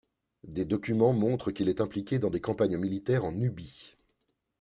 Des 0.47 0.65
documents 0.65 1.13
montrent 1.13 1.51
qu'il 1.51 1.69
est 1.69 1.79
impliqué 1.79 2.17
dans 2.17 2.31
des 2.31 2.41
campagnes 2.41 2.79
militaires 2.79 3.23
en 3.23 3.33
Nubie. 3.33 3.93